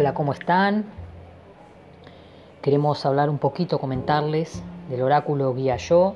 Hola, 0.00 0.14
¿cómo 0.14 0.32
están? 0.32 0.84
Queremos 2.62 3.04
hablar 3.04 3.28
un 3.28 3.38
poquito, 3.38 3.80
comentarles 3.80 4.62
del 4.88 5.02
oráculo 5.02 5.52
Guía 5.54 5.74
Yo. 5.74 6.14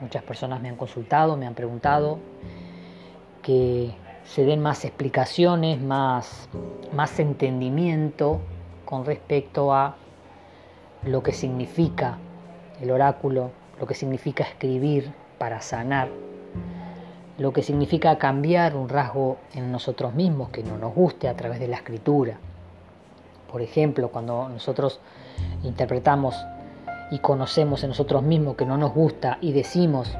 Muchas 0.00 0.22
personas 0.22 0.62
me 0.62 0.68
han 0.68 0.76
consultado, 0.76 1.36
me 1.36 1.44
han 1.44 1.54
preguntado 1.54 2.20
que 3.42 3.92
se 4.22 4.44
den 4.44 4.62
más 4.62 4.84
explicaciones, 4.84 5.80
más, 5.80 6.48
más 6.92 7.18
entendimiento 7.18 8.38
con 8.84 9.04
respecto 9.04 9.74
a 9.74 9.96
lo 11.02 11.20
que 11.24 11.32
significa 11.32 12.18
el 12.80 12.92
oráculo, 12.92 13.50
lo 13.80 13.86
que 13.88 13.94
significa 13.94 14.44
escribir 14.44 15.12
para 15.38 15.60
sanar, 15.60 16.08
lo 17.36 17.52
que 17.52 17.64
significa 17.64 18.16
cambiar 18.16 18.76
un 18.76 18.88
rasgo 18.88 19.38
en 19.54 19.72
nosotros 19.72 20.14
mismos 20.14 20.50
que 20.50 20.62
no 20.62 20.78
nos 20.78 20.94
guste 20.94 21.26
a 21.28 21.34
través 21.34 21.58
de 21.58 21.66
la 21.66 21.78
escritura. 21.78 22.38
Por 23.50 23.62
ejemplo, 23.62 24.08
cuando 24.10 24.48
nosotros 24.48 25.00
interpretamos 25.64 26.36
y 27.10 27.18
conocemos 27.18 27.82
en 27.82 27.90
nosotros 27.90 28.22
mismos 28.22 28.56
que 28.56 28.66
no 28.66 28.76
nos 28.76 28.92
gusta 28.92 29.38
y 29.40 29.52
decimos, 29.52 30.14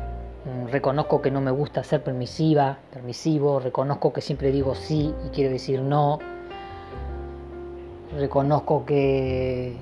mm, 0.44 0.68
reconozco 0.68 1.20
que 1.20 1.30
no 1.30 1.40
me 1.40 1.50
gusta 1.50 1.84
ser 1.84 2.02
permisiva, 2.02 2.78
permisivo, 2.92 3.60
reconozco 3.60 4.12
que 4.12 4.20
siempre 4.20 4.50
digo 4.50 4.74
sí 4.74 5.14
y 5.26 5.28
quiero 5.28 5.50
decir 5.50 5.82
no, 5.82 6.18
reconozco 8.16 8.86
que 8.86 9.76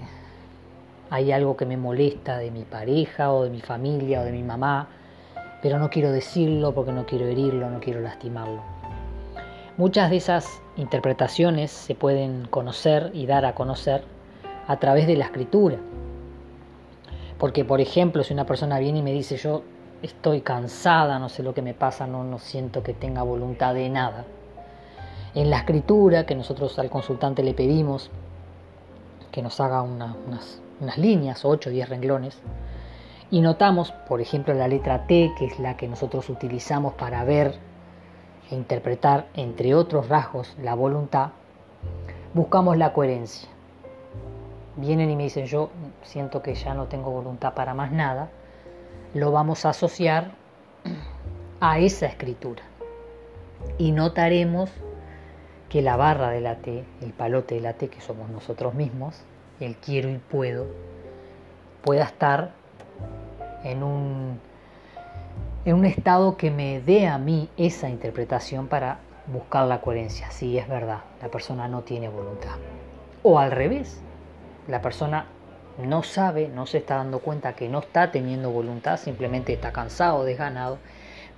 hay 1.11 1.31
algo 1.31 1.57
que 1.57 1.67
me 1.67 1.77
molesta 1.77 2.39
de 2.39 2.51
mi 2.51 2.65
pareja 2.65 3.33
o 3.33 3.45
de 3.45 3.51
mi 3.51 3.61
familia 3.61 4.23
o 4.23 4.25
de 4.25 4.33
mi 4.33 4.43
mamá, 4.43 4.89
pero 5.63 5.79
no 5.79 5.89
quiero 5.89 6.11
decirlo 6.11 6.75
porque 6.75 6.93
no 6.93 7.07
quiero 7.07 7.27
herirlo, 7.27 7.71
no 7.71 7.79
quiero 7.79 8.01
lastimarlo. 8.01 8.76
Muchas 9.79 10.09
de 10.09 10.17
esas 10.17 10.63
interpretaciones 10.77 11.71
se 11.71 11.95
pueden 11.95 12.47
conocer 12.47 13.11
y 13.13 13.27
dar 13.27 13.45
a 13.45 13.55
conocer 13.55 14.05
a 14.67 14.79
través 14.79 15.07
de 15.07 15.17
la 15.17 15.27
escritura. 15.27 15.77
Porque, 17.37 17.63
por 17.67 17.83
ejemplo, 17.83 18.25
si 18.25 18.33
una 18.33 18.47
persona 18.47 18.79
viene 18.79 19.01
y 19.01 19.03
me 19.03 19.13
dice 19.13 19.37
yo 19.37 19.65
estoy 20.01 20.41
cansada, 20.41 21.19
no 21.19 21.29
sé 21.29 21.43
lo 21.43 21.53
que 21.53 21.61
me 21.61 21.75
pasa, 21.75 22.07
no, 22.07 22.25
no 22.25 22.39
siento 22.39 22.83
que 22.83 22.95
tenga 22.95 23.23
voluntad 23.23 23.75
de 23.75 23.91
nada. 23.91 24.25
En 25.35 25.51
la 25.51 25.59
escritura 25.59 26.25
que 26.25 26.35
nosotros 26.35 26.79
al 26.79 26.89
consultante 26.89 27.43
le 27.43 27.53
pedimos 27.53 28.11
que 29.31 29.43
nos 29.43 29.61
haga 29.61 29.83
unas, 29.83 30.17
unas 30.81 30.97
líneas, 30.97 31.45
8 31.45 31.69
o 31.69 31.73
10 31.73 31.91
renglones, 31.91 32.39
y 33.31 33.43
notamos, 33.43 33.93
por 34.09 34.23
ejemplo, 34.23 34.55
la 34.55 34.69
letra 34.69 35.07
T, 35.07 35.33
que 35.37 35.45
es 35.45 35.59
la 35.59 35.77
que 35.77 35.87
nosotros 35.87 36.31
utilizamos 36.31 36.95
para 36.95 37.25
ver 37.25 37.59
e 38.51 38.55
interpretar, 38.55 39.27
entre 39.35 39.75
otros 39.75 40.09
rasgos, 40.09 40.57
la 40.63 40.75
voluntad, 40.75 41.31
buscamos 42.35 42.77
la 42.77 42.93
coherencia. 42.93 43.49
Vienen 44.77 45.11
y 45.11 45.17
me 45.17 45.25
dicen, 45.25 45.47
yo 45.47 45.71
siento 46.03 46.43
que 46.43 46.55
ya 46.55 46.75
no 46.75 46.87
tengo 46.87 47.11
voluntad 47.11 47.55
para 47.55 47.75
más 47.75 47.93
nada, 47.93 48.29
lo 49.15 49.33
vamos 49.33 49.65
a 49.65 49.71
asociar 49.71 50.33
a 51.61 51.79
esa 51.79 52.07
escritura. 52.07 52.63
Y 53.79 53.93
notaremos 53.93 54.71
que 55.69 55.83
la 55.83 55.97
barra 55.97 56.31
de 56.31 56.41
la 56.41 56.57
T, 56.57 56.85
el 57.01 57.13
palote 57.13 57.57
de 57.57 57.61
la 57.61 57.73
T, 57.73 57.89
que 57.89 58.01
somos 58.01 58.29
nosotros 58.31 58.75
mismos, 58.75 59.23
el 59.61 59.77
quiero 59.77 60.11
y 60.11 60.19
puedo, 60.19 60.67
pueda 61.83 62.05
estar 62.05 62.53
en 63.65 63.83
un 63.83 64.39
en 65.67 65.75
un 65.75 65.85
estado 65.85 66.37
que 66.37 66.53
me 66.53 66.81
dé 66.81 67.09
a 67.09 67.19
mí 67.19 67.51
esa 67.57 67.89
interpretación 67.89 68.69
para 68.69 69.01
buscar 69.27 69.67
la 69.67 69.81
coherencia. 69.81 70.31
Si 70.31 70.57
es 70.57 70.69
verdad, 70.69 71.01
la 71.21 71.29
persona 71.29 71.67
no 71.67 71.83
tiene 71.83 72.09
voluntad. 72.09 72.55
O 73.25 73.41
al 73.41 73.51
revés, 73.51 74.01
la 74.69 74.81
persona 74.81 75.27
no 75.83 76.05
sabe, 76.05 76.47
no 76.47 76.67
se 76.67 76.79
está 76.79 76.99
dando 76.99 77.19
cuenta 77.19 77.57
que 77.57 77.69
no 77.69 77.81
está 77.81 78.13
teniendo 78.13 78.53
voluntad, 78.53 78.97
simplemente 78.97 79.53
está 79.53 79.73
cansado, 79.73 80.25
desganado, 80.25 80.79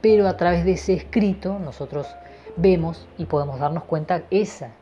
pero 0.02 0.28
a 0.28 0.36
través 0.36 0.66
de 0.66 0.72
ese 0.72 0.92
escrito 0.92 1.58
nosotros 1.58 2.06
vemos 2.56 3.08
y 3.16 3.24
podemos 3.24 3.58
darnos 3.58 3.84
cuenta 3.84 4.24
esa, 4.30 4.72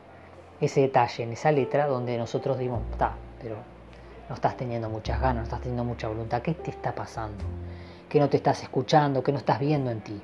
ese 0.59 0.81
detalle 0.81 1.23
en 1.23 1.31
esa 1.31 1.53
letra 1.53 1.87
donde 1.87 2.17
nosotros 2.17 2.59
dimos, 2.59 2.81
está, 2.91 3.13
pero 3.41 3.55
no 4.27 4.35
estás 4.35 4.57
teniendo 4.57 4.89
muchas 4.89 5.21
ganas, 5.21 5.35
no 5.37 5.43
estás 5.43 5.61
teniendo 5.61 5.85
mucha 5.85 6.09
voluntad, 6.09 6.41
¿qué 6.41 6.53
te 6.53 6.69
está 6.69 6.93
pasando? 6.93 7.45
Que 8.09 8.19
no 8.19 8.29
te 8.29 8.37
estás 8.37 8.63
escuchando, 8.63 9.23
que 9.23 9.31
no 9.31 9.37
estás 9.37 9.59
viendo 9.59 9.91
en 9.91 10.01
ti. 10.01 10.21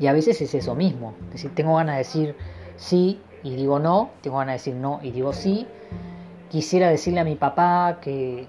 Y 0.00 0.06
a 0.06 0.12
veces 0.12 0.40
es 0.40 0.54
eso 0.54 0.74
mismo. 0.74 1.14
Es 1.26 1.34
decir, 1.34 1.54
tengo 1.54 1.76
ganas 1.76 1.94
de 1.94 1.98
decir 1.98 2.36
sí 2.76 3.20
y 3.42 3.56
digo 3.56 3.78
no, 3.78 4.10
tengo 4.22 4.38
ganas 4.38 4.52
de 4.52 4.58
decir 4.70 4.74
no 4.74 5.00
y 5.02 5.10
digo 5.10 5.32
sí. 5.32 5.66
Quisiera 6.50 6.88
decirle 6.88 7.20
a 7.20 7.24
mi 7.24 7.34
papá 7.34 7.98
que 8.00 8.46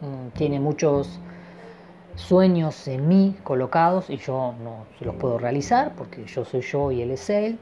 mm, 0.00 0.28
tiene 0.36 0.60
muchos 0.60 1.20
sueños 2.16 2.86
en 2.88 3.08
mí 3.08 3.36
colocados 3.42 4.10
y 4.10 4.16
yo 4.16 4.54
no 4.62 4.84
se 4.98 5.04
los 5.04 5.14
puedo 5.16 5.38
realizar 5.38 5.94
porque 5.96 6.24
yo 6.24 6.44
soy 6.44 6.60
yo 6.62 6.90
y 6.90 7.02
él 7.02 7.10
es 7.10 7.30
él. 7.30 7.58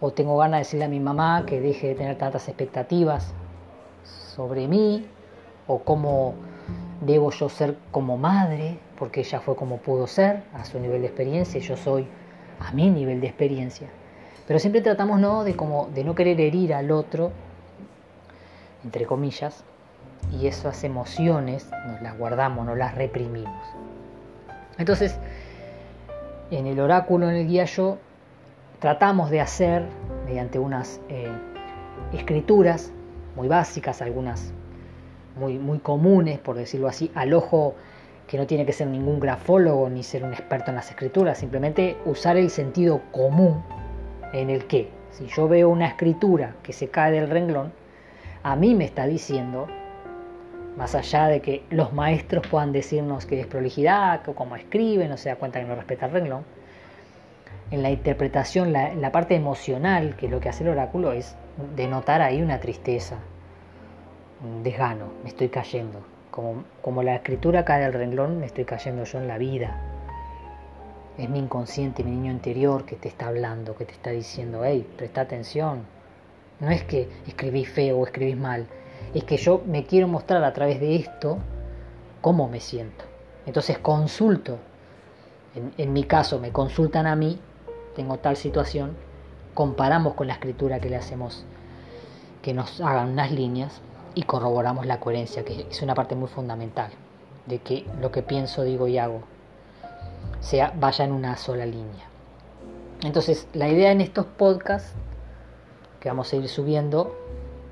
O 0.00 0.12
tengo 0.12 0.36
ganas 0.36 0.58
de 0.58 0.64
decirle 0.64 0.84
a 0.84 0.88
mi 0.88 1.00
mamá 1.00 1.44
que 1.46 1.60
deje 1.60 1.88
de 1.88 1.94
tener 1.94 2.18
tantas 2.18 2.48
expectativas 2.48 3.32
sobre 4.04 4.68
mí 4.68 5.06
o 5.66 5.78
cómo 5.78 6.34
debo 7.00 7.30
yo 7.30 7.48
ser 7.48 7.76
como 7.90 8.16
madre, 8.16 8.78
porque 8.98 9.20
ella 9.20 9.40
fue 9.40 9.56
como 9.56 9.78
pudo 9.78 10.06
ser, 10.06 10.42
a 10.54 10.64
su 10.64 10.78
nivel 10.78 11.02
de 11.02 11.08
experiencia, 11.08 11.58
y 11.58 11.62
yo 11.62 11.76
soy 11.76 12.06
a 12.60 12.72
mi 12.72 12.90
nivel 12.90 13.20
de 13.20 13.26
experiencia. 13.26 13.88
Pero 14.46 14.58
siempre 14.58 14.80
tratamos 14.80 15.20
¿no? 15.20 15.44
De, 15.44 15.56
como, 15.56 15.88
de 15.94 16.04
no 16.04 16.14
querer 16.14 16.40
herir 16.40 16.74
al 16.74 16.90
otro, 16.90 17.32
entre 18.84 19.06
comillas, 19.06 19.64
y 20.32 20.46
esas 20.46 20.84
emociones 20.84 21.70
nos 21.86 22.00
las 22.02 22.16
guardamos, 22.18 22.64
no 22.66 22.74
las 22.74 22.94
reprimimos. 22.94 23.64
Entonces, 24.78 25.18
en 26.50 26.66
el 26.66 26.80
oráculo, 26.80 27.28
en 27.28 27.36
el 27.36 27.48
guía 27.48 27.64
yo, 27.64 27.98
tratamos 28.80 29.30
de 29.30 29.40
hacer, 29.40 29.84
mediante 30.26 30.58
unas 30.58 31.00
eh, 31.08 31.28
escrituras 32.12 32.92
muy 33.36 33.48
básicas, 33.48 34.02
algunas 34.02 34.52
muy, 35.36 35.58
muy 35.58 35.78
comunes, 35.78 36.38
por 36.38 36.56
decirlo 36.56 36.88
así, 36.88 37.10
al 37.14 37.32
ojo 37.32 37.74
que 38.26 38.38
no 38.38 38.46
tiene 38.46 38.64
que 38.64 38.72
ser 38.72 38.86
ningún 38.88 39.20
grafólogo 39.20 39.88
ni 39.90 40.02
ser 40.02 40.24
un 40.24 40.32
experto 40.32 40.70
en 40.70 40.76
las 40.76 40.90
escrituras, 40.90 41.38
simplemente 41.38 41.96
usar 42.04 42.36
el 42.36 42.50
sentido 42.50 43.02
común 43.12 43.62
en 44.32 44.50
el 44.50 44.64
que, 44.66 44.90
si 45.10 45.26
yo 45.26 45.46
veo 45.48 45.68
una 45.68 45.86
escritura 45.86 46.56
que 46.62 46.72
se 46.72 46.88
cae 46.88 47.12
del 47.12 47.28
renglón, 47.28 47.72
a 48.42 48.56
mí 48.56 48.74
me 48.74 48.84
está 48.84 49.06
diciendo, 49.06 49.66
más 50.76 50.94
allá 50.94 51.28
de 51.28 51.40
que 51.40 51.62
los 51.70 51.92
maestros 51.92 52.46
puedan 52.46 52.72
decirnos 52.72 53.26
que 53.26 53.40
es 53.40 53.46
prolijidad, 53.46 54.26
o 54.28 54.34
cómo 54.34 54.56
escribe, 54.56 55.06
no 55.08 55.16
se 55.16 55.28
da 55.28 55.36
cuenta 55.36 55.60
que 55.60 55.66
no 55.66 55.74
respeta 55.74 56.06
el 56.06 56.12
renglón, 56.12 56.44
en 57.70 57.82
la 57.82 57.90
interpretación, 57.90 58.72
la, 58.72 58.94
la 58.94 59.12
parte 59.12 59.34
emocional, 59.34 60.16
que 60.16 60.26
es 60.26 60.32
lo 60.32 60.40
que 60.40 60.48
hace 60.48 60.64
el 60.64 60.70
oráculo, 60.70 61.12
es 61.12 61.36
denotar 61.76 62.22
ahí 62.22 62.42
una 62.42 62.60
tristeza, 62.60 63.18
desgano, 64.62 65.06
me 65.22 65.30
estoy 65.30 65.48
cayendo. 65.48 66.00
Como, 66.30 66.64
como 66.82 67.02
la 67.02 67.16
escritura 67.16 67.64
cae 67.64 67.82
del 67.82 67.92
renglón, 67.92 68.40
me 68.40 68.46
estoy 68.46 68.64
cayendo 68.64 69.04
yo 69.04 69.18
en 69.18 69.28
la 69.28 69.38
vida. 69.38 69.80
Es 71.16 71.28
mi 71.28 71.38
inconsciente, 71.38 72.02
mi 72.02 72.10
niño 72.10 72.32
interior 72.32 72.84
que 72.84 72.96
te 72.96 73.08
está 73.08 73.28
hablando, 73.28 73.76
que 73.76 73.84
te 73.84 73.92
está 73.92 74.10
diciendo, 74.10 74.62
hey, 74.64 74.86
presta 74.96 75.20
atención. 75.20 75.84
No 76.58 76.70
es 76.70 76.82
que 76.84 77.08
escribís 77.26 77.68
feo 77.68 77.98
o 77.98 78.04
escribís 78.04 78.36
mal, 78.36 78.66
es 79.12 79.24
que 79.24 79.36
yo 79.36 79.62
me 79.66 79.84
quiero 79.84 80.08
mostrar 80.08 80.42
a 80.42 80.52
través 80.52 80.80
de 80.80 80.96
esto 80.96 81.38
cómo 82.20 82.48
me 82.48 82.60
siento. 82.60 83.04
Entonces 83.46 83.78
consulto, 83.78 84.58
en, 85.54 85.72
en 85.78 85.92
mi 85.92 86.04
caso 86.04 86.40
me 86.40 86.50
consultan 86.50 87.06
a 87.06 87.14
mí, 87.14 87.38
tengo 87.94 88.18
tal 88.18 88.36
situación, 88.36 88.96
comparamos 89.52 90.14
con 90.14 90.26
la 90.26 90.34
escritura 90.34 90.80
que 90.80 90.90
le 90.90 90.96
hacemos, 90.96 91.44
que 92.42 92.54
nos 92.54 92.80
hagan 92.80 93.10
unas 93.10 93.30
líneas 93.30 93.80
y 94.14 94.22
corroboramos 94.22 94.86
la 94.86 95.00
coherencia, 95.00 95.44
que 95.44 95.66
es 95.70 95.82
una 95.82 95.94
parte 95.94 96.14
muy 96.14 96.28
fundamental, 96.28 96.90
de 97.46 97.58
que 97.58 97.86
lo 98.00 98.10
que 98.10 98.22
pienso, 98.22 98.62
digo 98.62 98.86
y 98.88 98.98
hago 98.98 99.22
sea, 100.44 100.72
vaya 100.78 101.04
en 101.04 101.12
una 101.12 101.36
sola 101.36 101.64
línea. 101.64 102.04
Entonces, 103.02 103.48
la 103.54 103.68
idea 103.68 103.92
en 103.92 104.00
estos 104.00 104.26
podcasts 104.26 104.92
que 106.00 106.08
vamos 106.08 106.32
a 106.32 106.36
ir 106.36 106.48
subiendo 106.48 107.16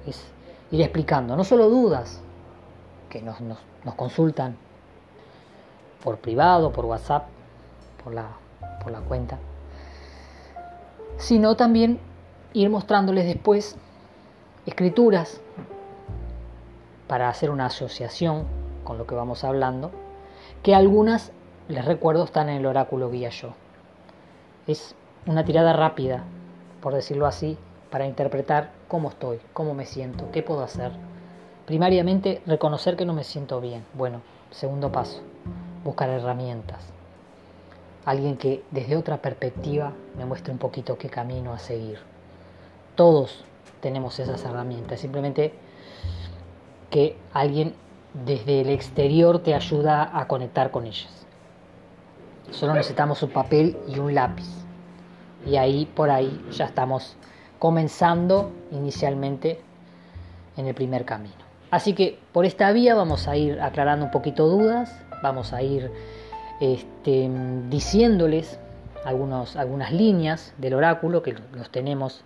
es 0.06 0.24
ir 0.70 0.80
explicando, 0.80 1.36
no 1.36 1.44
solo 1.44 1.68
dudas 1.68 2.20
que 3.10 3.20
nos, 3.20 3.40
nos, 3.40 3.58
consultan 3.94 4.56
por 6.02 6.18
privado, 6.18 6.72
por 6.72 6.86
WhatsApp, 6.86 7.26
por 8.02 8.14
la, 8.14 8.28
por 8.82 8.90
la 8.90 9.00
cuenta, 9.00 9.38
sino 11.18 11.56
también 11.56 12.00
ir 12.54 12.70
mostrándoles 12.70 13.26
después 13.26 13.76
escrituras 14.64 15.40
para 17.12 17.28
hacer 17.28 17.50
una 17.50 17.66
asociación 17.66 18.46
con 18.84 18.96
lo 18.96 19.06
que 19.06 19.14
vamos 19.14 19.44
hablando, 19.44 19.90
que 20.62 20.74
algunas, 20.74 21.30
les 21.68 21.84
recuerdo, 21.84 22.24
están 22.24 22.48
en 22.48 22.56
el 22.56 22.64
oráculo 22.64 23.10
guía 23.10 23.28
yo. 23.28 23.52
Es 24.66 24.94
una 25.26 25.44
tirada 25.44 25.74
rápida, 25.74 26.24
por 26.80 26.94
decirlo 26.94 27.26
así, 27.26 27.58
para 27.90 28.06
interpretar 28.06 28.70
cómo 28.88 29.10
estoy, 29.10 29.40
cómo 29.52 29.74
me 29.74 29.84
siento, 29.84 30.30
qué 30.32 30.42
puedo 30.42 30.62
hacer. 30.62 30.90
Primariamente, 31.66 32.40
reconocer 32.46 32.96
que 32.96 33.04
no 33.04 33.12
me 33.12 33.24
siento 33.24 33.60
bien. 33.60 33.84
Bueno, 33.92 34.22
segundo 34.50 34.90
paso, 34.90 35.20
buscar 35.84 36.08
herramientas. 36.08 36.82
Alguien 38.06 38.38
que 38.38 38.64
desde 38.70 38.96
otra 38.96 39.18
perspectiva 39.18 39.92
me 40.16 40.24
muestre 40.24 40.50
un 40.50 40.58
poquito 40.58 40.96
qué 40.96 41.10
camino 41.10 41.52
a 41.52 41.58
seguir. 41.58 41.98
Todos 42.94 43.44
tenemos 43.82 44.18
esas 44.18 44.42
herramientas, 44.46 44.98
simplemente 44.98 45.52
que 46.92 47.16
alguien 47.32 47.74
desde 48.12 48.60
el 48.60 48.68
exterior 48.68 49.38
te 49.38 49.54
ayuda 49.54 50.10
a 50.16 50.28
conectar 50.28 50.70
con 50.70 50.86
ellas. 50.86 51.26
Solo 52.50 52.74
necesitamos 52.74 53.22
un 53.22 53.30
papel 53.30 53.78
y 53.88 53.98
un 53.98 54.14
lápiz. 54.14 54.46
Y 55.46 55.56
ahí 55.56 55.86
por 55.86 56.10
ahí 56.10 56.44
ya 56.52 56.66
estamos 56.66 57.16
comenzando 57.58 58.52
inicialmente 58.70 59.60
en 60.58 60.66
el 60.66 60.74
primer 60.74 61.06
camino. 61.06 61.34
Así 61.70 61.94
que 61.94 62.18
por 62.32 62.44
esta 62.44 62.70
vía 62.72 62.94
vamos 62.94 63.26
a 63.26 63.36
ir 63.36 63.58
aclarando 63.62 64.04
un 64.04 64.10
poquito 64.10 64.46
dudas, 64.46 64.94
vamos 65.22 65.54
a 65.54 65.62
ir 65.62 65.90
este, 66.60 67.30
diciéndoles 67.70 68.58
algunas 69.06 69.92
líneas 69.92 70.52
del 70.58 70.74
oráculo 70.74 71.22
que 71.22 71.34
los 71.54 71.70
tenemos, 71.70 72.22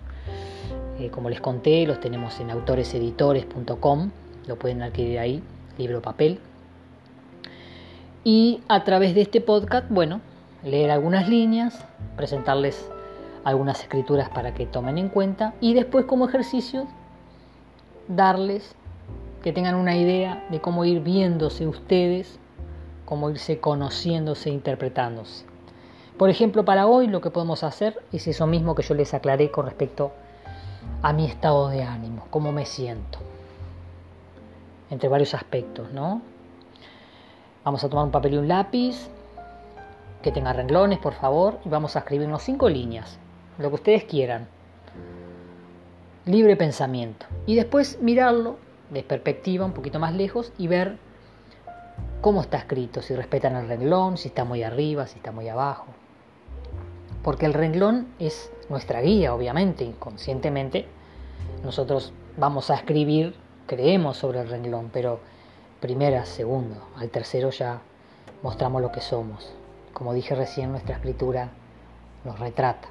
eh, 0.98 1.08
como 1.10 1.30
les 1.30 1.40
conté, 1.40 1.86
los 1.86 2.00
tenemos 2.00 2.40
en 2.40 2.50
autoreseditores.com, 2.50 4.10
lo 4.46 4.56
pueden 4.56 4.82
adquirir 4.82 5.19
ahí, 5.19 5.43
libro 5.78 6.02
papel. 6.02 6.40
Y 8.25 8.60
a 8.69 8.84
través 8.84 9.14
de 9.14 9.22
este 9.22 9.40
podcast, 9.40 9.87
bueno, 9.88 10.20
leer 10.64 10.90
algunas 10.90 11.28
líneas, 11.28 11.84
presentarles 12.16 12.90
algunas 13.44 13.81
escrituras 13.81 14.28
para 14.28 14.54
que 14.54 14.66
tomen 14.66 14.98
en 14.98 15.08
cuenta 15.08 15.54
y 15.60 15.75
después 15.75 16.04
como 16.06 16.28
ejercicio 16.28 16.88
darles 18.08 18.75
que 19.43 19.52
tengan 19.52 19.76
una 19.76 19.96
idea 19.96 20.44
de 20.50 20.60
cómo 20.60 20.84
ir 20.84 21.00
viéndose 21.00 21.69
ustedes, 21.69 22.40
cómo 23.04 23.31
irse 23.31 23.60
conociéndose, 23.60 24.50
interpretándose. 24.50 25.44
Por 26.19 26.31
ejemplo, 26.31 26.64
para 26.64 26.88
hoy 26.88 27.06
lo 27.06 27.20
que 27.20 27.31
podemos 27.31 27.62
hacer 27.62 28.02
es 28.10 28.26
eso 28.26 28.48
mismo 28.48 28.75
que 28.75 28.82
yo 28.82 28.94
les 28.94 29.14
aclaré 29.14 29.52
con 29.52 29.66
respecto 29.66 30.10
a 31.02 31.12
mi 31.12 31.26
estado 31.26 31.69
de 31.69 31.84
ánimo, 31.84 32.26
cómo 32.31 32.50
me 32.50 32.66
siento, 32.66 33.20
entre 34.90 35.08
varios 35.08 35.34
aspectos, 35.34 35.92
¿no? 35.92 36.22
Vamos 37.64 37.82
a 37.82 37.88
tomar 37.88 38.04
un 38.04 38.10
papel 38.10 38.34
y 38.34 38.38
un 38.38 38.48
lápiz 38.48 39.08
que 40.22 40.32
tenga 40.32 40.52
renglones, 40.52 40.98
por 40.98 41.14
favor, 41.14 41.58
y 41.64 41.68
vamos 41.68 41.96
a 41.96 42.00
escribirnos 42.00 42.42
cinco 42.42 42.68
líneas, 42.68 43.18
lo 43.58 43.68
que 43.68 43.74
ustedes 43.74 44.04
quieran. 44.04 44.48
Libre 46.24 46.56
pensamiento. 46.56 47.26
Y 47.46 47.54
después 47.54 48.00
mirarlo 48.00 48.56
de 48.90 49.02
perspectiva 49.02 49.64
un 49.64 49.72
poquito 49.72 49.98
más 49.98 50.14
lejos 50.14 50.52
y 50.58 50.66
ver 50.66 50.98
cómo 52.20 52.40
está 52.40 52.58
escrito, 52.58 53.02
si 53.02 53.14
respetan 53.14 53.56
el 53.56 53.68
renglón, 53.68 54.16
si 54.16 54.28
está 54.28 54.44
muy 54.44 54.62
arriba, 54.62 55.06
si 55.06 55.18
está 55.18 55.32
muy 55.32 55.48
abajo. 55.48 55.86
Porque 57.22 57.46
el 57.46 57.54
renglón 57.54 58.08
es 58.18 58.50
nuestra 58.68 59.00
guía, 59.00 59.34
obviamente, 59.34 59.84
inconscientemente. 59.84 60.86
Nosotros 61.64 62.12
vamos 62.36 62.70
a 62.70 62.74
escribir, 62.74 63.34
creemos 63.66 64.16
sobre 64.16 64.40
el 64.40 64.48
renglón, 64.48 64.90
pero 64.92 65.20
primera, 65.80 66.24
segundo, 66.24 66.76
al 66.96 67.10
tercero 67.10 67.50
ya 67.50 67.80
mostramos 68.42 68.82
lo 68.82 68.92
que 68.92 69.00
somos. 69.00 69.52
Como 69.92 70.14
dije 70.14 70.34
recién, 70.34 70.70
nuestra 70.70 70.96
escritura 70.96 71.50
nos 72.24 72.38
retrata. 72.38 72.88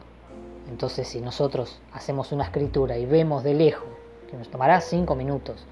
Entonces, 0.70 1.08
si 1.08 1.22
nosotros 1.22 1.80
hacemos 1.94 2.32
una 2.32 2.46
escritura 2.46 2.98
y 2.98 3.06
vemos 3.06 3.44
de 3.44 3.54
lejos, 3.54 3.88
que 4.30 4.38
nos 4.38 4.50
tomará 4.50 4.82
cinco 4.82 5.16
minutos, 5.16 5.64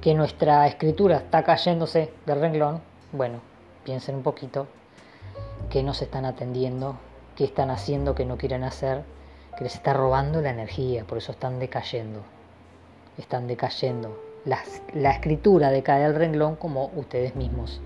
que 0.00 0.14
nuestra 0.14 0.66
escritura 0.66 1.18
está 1.18 1.42
cayéndose 1.42 2.12
del 2.26 2.40
renglón, 2.40 2.80
bueno, 3.12 3.40
piensen 3.84 4.16
un 4.16 4.22
poquito 4.22 4.66
que 5.70 5.82
no 5.82 5.94
se 5.94 6.04
están 6.04 6.24
atendiendo, 6.24 6.96
qué 7.36 7.44
están 7.44 7.70
haciendo 7.70 8.14
que 8.14 8.26
no 8.26 8.36
quieren 8.36 8.64
hacer, 8.64 9.02
que 9.56 9.64
les 9.64 9.74
está 9.74 9.92
robando 9.92 10.40
la 10.40 10.50
energía, 10.50 11.04
por 11.04 11.18
eso 11.18 11.32
están 11.32 11.58
decayendo. 11.58 12.20
Están 13.18 13.46
decayendo. 13.46 14.18
La, 14.44 14.60
la 14.94 15.10
escritura 15.10 15.70
decae 15.70 16.02
del 16.02 16.14
renglón 16.14 16.56
como 16.56 16.90
ustedes 16.96 17.36
mismos 17.36 17.80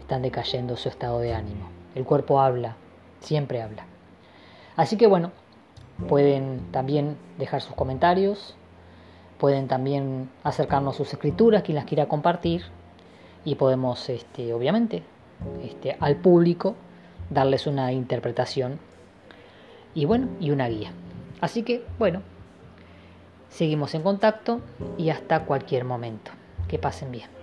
están 0.00 0.22
decayendo 0.22 0.76
su 0.76 0.88
estado 0.88 1.18
de 1.18 1.34
ánimo. 1.34 1.68
El 1.94 2.04
cuerpo 2.04 2.40
habla, 2.40 2.76
siempre 3.20 3.60
habla. 3.60 3.84
Así 4.76 4.96
que 4.96 5.06
bueno, 5.06 5.32
pueden 6.08 6.70
también 6.70 7.16
dejar 7.36 7.60
sus 7.60 7.74
comentarios, 7.74 8.56
Pueden 9.38 9.68
también 9.68 10.28
acercarnos 10.42 10.96
sus 10.96 11.12
escrituras, 11.12 11.62
quien 11.62 11.76
las 11.76 11.84
quiera 11.84 12.06
compartir, 12.06 12.64
y 13.44 13.54
podemos, 13.54 14.08
este, 14.08 14.52
obviamente, 14.52 15.04
este, 15.62 15.96
al 16.00 16.16
público 16.16 16.74
darles 17.30 17.68
una 17.68 17.92
interpretación 17.92 18.80
y 19.94 20.06
bueno, 20.06 20.26
y 20.40 20.50
una 20.50 20.66
guía. 20.68 20.90
Así 21.40 21.62
que, 21.62 21.84
bueno, 22.00 22.22
seguimos 23.50 23.94
en 23.94 24.02
contacto 24.02 24.60
y 24.96 25.10
hasta 25.10 25.44
cualquier 25.44 25.84
momento. 25.84 26.30
Que 26.68 26.78
pasen 26.78 27.10
bien. 27.10 27.37